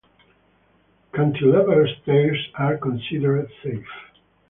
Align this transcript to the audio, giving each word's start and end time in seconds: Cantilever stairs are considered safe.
Cantilever 1.13 1.85
stairs 1.99 2.47
are 2.57 2.75
considered 2.75 3.51
safe. 3.63 3.85